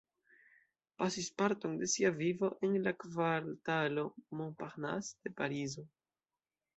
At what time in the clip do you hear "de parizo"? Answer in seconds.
5.23-5.85